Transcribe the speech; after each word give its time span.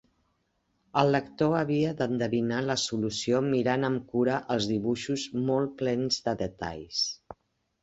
El 1.01 1.11
lector 1.15 1.51
havia 1.57 1.91
d'endevinar 1.99 2.61
la 2.69 2.77
solució 2.85 3.43
mirant 3.51 3.87
amb 3.91 4.09
cura 4.15 4.41
els 4.57 4.71
dibuixos 4.73 5.29
molt 5.53 5.79
plens 5.85 6.21
de 6.31 6.37
detalls. 6.45 7.07